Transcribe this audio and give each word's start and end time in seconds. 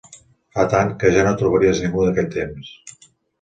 Fa 0.55 0.63
tant, 0.71 0.89
que 1.03 1.11
ja 1.17 1.25
no 1.27 1.33
trobaries 1.41 1.83
ningú 1.85 2.07
d'aquell 2.07 2.33
temps. 2.39 2.73